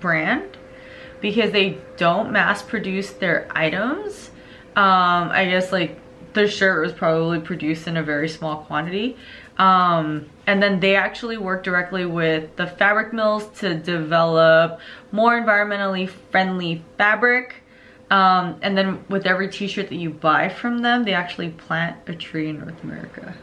brand 0.00 0.56
because 1.20 1.52
they 1.52 1.78
don't 1.96 2.32
mass 2.32 2.62
produce 2.62 3.10
their 3.10 3.46
items. 3.52 4.30
Um, 4.74 5.30
I 5.30 5.44
guess 5.48 5.70
like 5.70 6.00
the 6.34 6.48
shirt 6.48 6.82
was 6.82 6.92
probably 6.92 7.40
produced 7.40 7.86
in 7.86 7.96
a 7.96 8.02
very 8.02 8.28
small 8.28 8.58
quantity. 8.64 9.16
Um, 9.56 10.26
and 10.46 10.62
then 10.62 10.80
they 10.80 10.96
actually 10.96 11.38
work 11.38 11.62
directly 11.62 12.06
with 12.06 12.54
the 12.56 12.66
fabric 12.66 13.12
mills 13.12 13.46
to 13.60 13.74
develop 13.74 14.80
more 15.12 15.40
environmentally 15.40 16.08
friendly 16.08 16.84
fabric. 16.98 17.62
Um, 18.10 18.58
and 18.62 18.76
then 18.76 19.04
with 19.08 19.26
every 19.26 19.48
t-shirt 19.48 19.88
that 19.88 19.96
you 19.96 20.10
buy 20.10 20.48
from 20.48 20.78
them, 20.78 21.04
they 21.04 21.14
actually 21.14 21.50
plant 21.50 21.96
a 22.08 22.14
tree 22.14 22.50
in 22.50 22.58
North 22.58 22.82
America. 22.82 23.34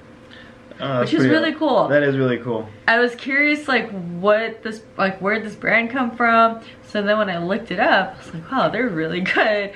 That's 0.77 1.11
Which 1.11 1.21
is 1.21 1.27
really 1.27 1.53
cool. 1.53 1.87
That 1.87 2.03
is 2.03 2.17
really 2.17 2.39
cool. 2.39 2.67
I 2.87 2.97
was 2.97 3.13
curious 3.15 3.67
like 3.67 3.91
what 3.91 4.63
this 4.63 4.81
like 4.97 5.21
where 5.21 5.35
did 5.35 5.43
this 5.43 5.55
brand 5.55 5.91
come 5.91 6.09
from? 6.15 6.61
So 6.87 7.03
then 7.03 7.19
when 7.19 7.29
I 7.29 7.37
looked 7.37 7.69
it 7.69 7.79
up, 7.79 8.15
I 8.15 8.17
was 8.17 8.33
like, 8.33 8.51
wow, 8.51 8.69
they're 8.69 8.89
really 8.89 9.21
good 9.35 9.73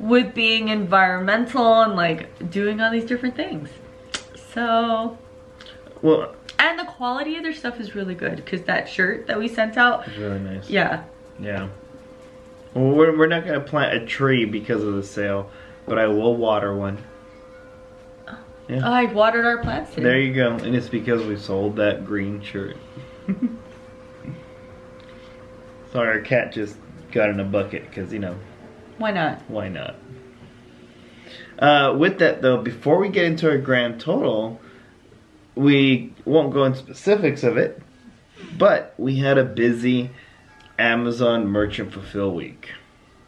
with 0.00 0.34
being 0.34 0.68
environmental 0.68 1.82
and 1.82 1.94
like 1.94 2.50
doing 2.50 2.80
all 2.80 2.90
these 2.90 3.04
different 3.04 3.36
things. 3.36 3.68
So 4.54 5.16
Well, 6.02 6.34
and 6.58 6.78
the 6.78 6.84
quality 6.84 7.36
of 7.36 7.42
their 7.44 7.54
stuff 7.54 7.78
is 7.78 7.94
really 7.94 8.14
good 8.14 8.36
because 8.36 8.62
that 8.62 8.88
shirt 8.88 9.26
that 9.28 9.38
we 9.38 9.46
sent 9.46 9.76
out, 9.76 10.08
it's 10.08 10.16
really 10.16 10.40
nice. 10.40 10.68
yeah. 10.68 11.04
Yeah. 11.38 11.68
Well, 12.74 12.90
we're, 12.90 13.16
we're 13.16 13.26
not 13.26 13.44
going 13.44 13.58
to 13.60 13.64
plant 13.66 14.02
a 14.02 14.06
tree 14.06 14.44
because 14.44 14.82
of 14.82 14.94
the 14.94 15.02
sale, 15.02 15.50
but 15.86 15.98
I 15.98 16.06
will 16.06 16.36
water 16.36 16.74
one. 16.74 16.98
Oh, 18.28 18.38
yeah. 18.68 18.80
Oh, 18.84 18.92
I 18.92 19.04
watered 19.06 19.44
our 19.44 19.58
plants 19.58 19.90
today. 19.90 20.02
There 20.02 20.20
you 20.20 20.34
go. 20.34 20.52
And 20.52 20.74
it's 20.76 20.88
because 20.88 21.24
we 21.24 21.36
sold 21.36 21.76
that 21.76 22.04
green 22.04 22.40
shirt. 22.42 22.76
Sorry, 25.92 26.08
our 26.08 26.20
cat 26.20 26.52
just 26.52 26.76
got 27.10 27.30
in 27.30 27.40
a 27.40 27.44
bucket 27.44 27.88
because, 27.88 28.12
you 28.12 28.18
know, 28.20 28.36
Why 29.00 29.12
not? 29.12 29.40
why 29.48 29.68
not? 29.68 29.94
Uh, 31.58 31.96
with 31.98 32.18
that, 32.18 32.42
though, 32.42 32.58
before 32.58 32.98
we 32.98 33.08
get 33.08 33.24
into 33.24 33.48
our 33.48 33.56
grand 33.56 33.98
total, 33.98 34.60
we 35.54 36.12
won't 36.26 36.52
go 36.52 36.64
into 36.64 36.78
specifics 36.80 37.42
of 37.42 37.56
it, 37.56 37.80
but 38.58 38.92
we 38.98 39.16
had 39.16 39.38
a 39.38 39.44
busy 39.44 40.10
Amazon 40.78 41.46
Merchant 41.46 41.94
Fulfill 41.94 42.34
week. 42.34 42.72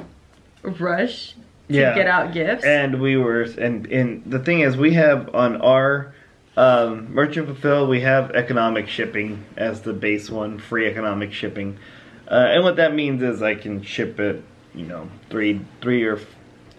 rush 0.61 1.33
to 1.33 1.39
Yeah. 1.75 1.93
get 1.95 2.07
out 2.07 2.33
gifts. 2.33 2.65
and 2.65 2.99
we 2.99 3.15
were 3.17 3.43
and 3.43 3.85
and 3.87 4.23
the 4.25 4.39
thing 4.39 4.61
is 4.61 4.75
we 4.75 4.93
have 4.93 5.33
on 5.35 5.61
our 5.61 6.13
um, 6.59 7.13
merchant 7.13 7.47
fulfill 7.47 7.87
we 7.87 8.01
have 8.01 8.31
economic 8.31 8.89
shipping 8.89 9.45
as 9.55 9.81
the 9.81 9.93
base 9.93 10.29
one 10.29 10.59
free 10.59 10.87
economic 10.87 11.31
shipping 11.31 11.77
uh, 12.29 12.47
and 12.49 12.63
what 12.63 12.75
that 12.75 12.93
means 12.93 13.23
is 13.23 13.41
i 13.41 13.55
can 13.55 13.81
ship 13.81 14.19
it 14.19 14.43
you 14.75 14.85
know 14.85 15.09
three 15.29 15.61
three 15.81 16.03
or 16.03 16.19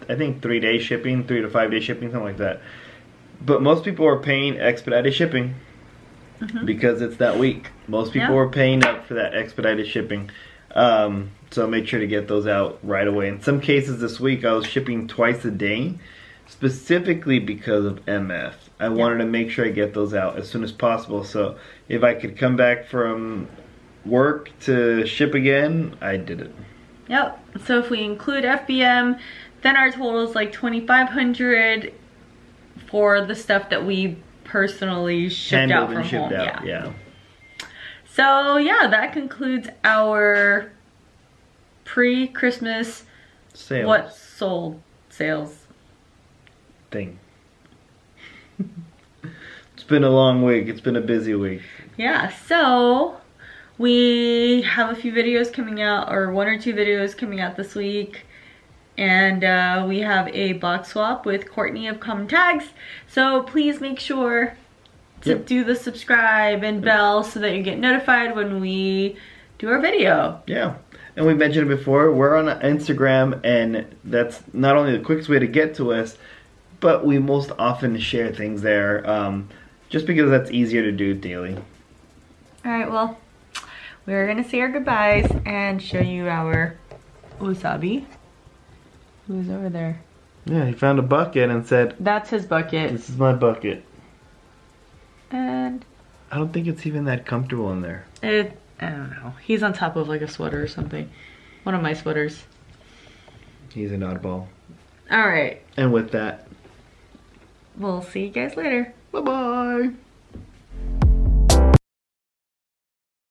i 0.08 0.14
think 0.14 0.42
three 0.42 0.60
day 0.60 0.78
shipping 0.78 1.26
three 1.26 1.40
to 1.40 1.48
five 1.48 1.70
day 1.70 1.80
shipping 1.80 2.10
something 2.10 2.24
like 2.24 2.36
that 2.36 2.60
but 3.40 3.62
most 3.62 3.82
people 3.82 4.06
are 4.06 4.18
paying 4.18 4.58
expedited 4.58 5.14
shipping 5.14 5.54
because 6.64 7.00
it's 7.02 7.16
that 7.16 7.38
week 7.38 7.70
most 7.88 8.12
people. 8.12 8.34
Yeah. 8.34 8.40
are 8.40 8.48
paying 8.48 8.84
up 8.84 9.06
for 9.06 9.14
that 9.14 9.34
expedited 9.34 9.86
shipping 9.86 10.30
um, 10.74 11.30
so 11.50 11.66
make 11.66 11.86
sure 11.86 12.00
to 12.00 12.06
get 12.06 12.28
those 12.28 12.46
out 12.46 12.78
right 12.82 13.06
away. 13.06 13.28
In 13.28 13.42
some 13.42 13.60
cases 13.60 14.00
this 14.00 14.20
week 14.20 14.44
I 14.44 14.52
was 14.52 14.66
shipping 14.66 15.08
twice 15.08 15.44
a 15.44 15.50
day 15.50 15.98
specifically 16.50 17.38
because 17.38 17.84
of 17.84 18.04
MF. 18.06 18.54
I 18.80 18.88
wanted 18.88 19.18
to 19.18 19.24
make 19.24 19.50
sure 19.50 19.64
I 19.64 19.70
get 19.70 19.94
those 19.94 20.12
out 20.12 20.36
as 20.36 20.50
soon 20.50 20.64
as 20.64 20.72
possible. 20.72 21.22
So 21.22 21.56
if 21.88 22.02
I 22.02 22.14
could 22.14 22.36
come 22.36 22.56
back 22.56 22.86
from 22.86 23.48
work 24.04 24.50
to 24.62 25.06
ship 25.06 25.34
again, 25.34 25.96
I 26.00 26.16
did 26.16 26.40
it. 26.40 26.54
Yep. 27.08 27.44
So 27.66 27.78
if 27.78 27.88
we 27.88 28.02
include 28.02 28.44
FBM, 28.44 29.20
then 29.62 29.76
our 29.76 29.90
total 29.90 30.22
is 30.28 30.34
like 30.34 30.52
2,500 30.52 31.94
for 32.88 33.24
the 33.24 33.34
stuff 33.34 33.70
that 33.70 33.86
we 33.86 34.18
personally 34.42 35.28
shipped 35.28 35.70
out 35.70 35.92
from 35.92 36.02
shipped 36.02 36.32
home. 36.32 36.32
out. 36.32 36.66
Yeah. 36.66 36.92
Yeah. 37.62 37.66
So 38.12 38.56
yeah, 38.56 38.88
that 38.90 39.12
concludes 39.12 39.68
our 39.84 40.72
pre-Christmas 41.84 43.04
Sales 43.54 43.86
what 43.86 44.12
sold 44.12 44.82
sales. 45.10 45.59
Thing. 46.90 47.18
it's 49.74 49.84
been 49.84 50.04
a 50.04 50.10
long 50.10 50.42
week. 50.44 50.68
It's 50.68 50.80
been 50.80 50.96
a 50.96 51.00
busy 51.00 51.34
week. 51.34 51.62
Yeah, 51.96 52.30
so 52.46 53.16
we 53.78 54.62
have 54.62 54.90
a 54.90 54.94
few 54.94 55.12
videos 55.12 55.52
coming 55.52 55.80
out, 55.80 56.12
or 56.12 56.32
one 56.32 56.46
or 56.46 56.58
two 56.58 56.74
videos 56.74 57.16
coming 57.16 57.40
out 57.40 57.56
this 57.56 57.74
week. 57.74 58.26
And 58.98 59.44
uh, 59.44 59.86
we 59.88 60.00
have 60.00 60.28
a 60.28 60.54
box 60.54 60.90
swap 60.90 61.24
with 61.24 61.50
Courtney 61.50 61.86
of 61.88 62.00
Common 62.00 62.28
Tags. 62.28 62.66
So 63.08 63.42
please 63.44 63.80
make 63.80 63.98
sure 63.98 64.56
to 65.22 65.30
Yep. 65.30 65.46
do 65.46 65.64
the 65.64 65.74
subscribe 65.76 66.62
and 66.62 66.82
bell 66.82 67.22
so 67.22 67.40
that 67.40 67.54
you 67.54 67.62
get 67.62 67.78
notified 67.78 68.34
when 68.34 68.60
we 68.60 69.16
do 69.58 69.68
our 69.70 69.80
video. 69.80 70.42
Yeah. 70.46 70.74
And 71.16 71.26
we 71.26 71.34
mentioned 71.34 71.70
it 71.70 71.76
before, 71.76 72.12
we're 72.12 72.36
on 72.36 72.46
Instagram, 72.60 73.40
and 73.44 73.84
that's 74.04 74.42
not 74.52 74.76
only 74.76 74.96
the 74.96 75.04
quickest 75.04 75.28
way 75.28 75.38
to 75.38 75.46
get 75.46 75.74
to 75.76 75.92
us, 75.92 76.16
but 76.80 77.04
we 77.04 77.18
most 77.18 77.52
often 77.58 77.98
share 77.98 78.32
things 78.32 78.62
there 78.62 79.08
um, 79.08 79.48
just 79.88 80.06
because 80.06 80.30
that's 80.30 80.50
easier 80.50 80.82
to 80.82 80.92
do 80.92 81.14
daily. 81.14 81.56
All 82.64 82.72
right, 82.72 82.90
well, 82.90 83.18
we're 84.06 84.26
gonna 84.26 84.48
say 84.48 84.60
our 84.60 84.68
goodbyes 84.70 85.30
and 85.44 85.82
show 85.82 86.00
you 86.00 86.28
our 86.28 86.76
wasabi. 87.38 88.04
Who's 89.26 89.48
over 89.48 89.68
there? 89.68 90.00
Yeah, 90.46 90.66
he 90.66 90.72
found 90.72 90.98
a 90.98 91.02
bucket 91.02 91.50
and 91.50 91.66
said, 91.66 91.94
That's 92.00 92.30
his 92.30 92.46
bucket. 92.46 92.92
This 92.92 93.08
is 93.08 93.16
my 93.16 93.32
bucket. 93.32 93.84
And 95.30 95.84
I 96.32 96.36
don't 96.38 96.52
think 96.52 96.66
it's 96.66 96.86
even 96.86 97.04
that 97.04 97.26
comfortable 97.26 97.70
in 97.72 97.82
there. 97.82 98.06
it, 98.22 98.56
I 98.80 98.88
don't 98.88 99.10
know. 99.10 99.34
He's 99.42 99.62
on 99.62 99.72
top 99.72 99.96
of 99.96 100.08
like 100.08 100.22
a 100.22 100.28
sweater 100.28 100.62
or 100.62 100.66
something. 100.66 101.08
One 101.62 101.74
of 101.74 101.82
my 101.82 101.92
sweaters. 101.92 102.42
He's 103.72 103.92
an 103.92 104.00
oddball. 104.00 104.46
All 105.10 105.28
right, 105.28 105.60
And 105.76 105.92
with 105.92 106.12
that, 106.12 106.46
We'll 107.76 108.02
see 108.02 108.24
you 108.24 108.30
guys 108.30 108.56
later. 108.56 108.94
Bye-bye. 109.12 109.90